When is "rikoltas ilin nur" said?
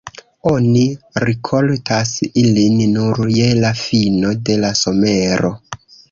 1.27-3.21